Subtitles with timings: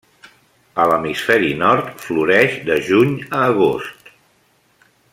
[0.81, 4.13] A l'hemisferi nord floreix de juny a agost.